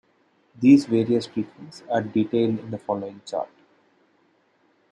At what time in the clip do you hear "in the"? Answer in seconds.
2.57-2.79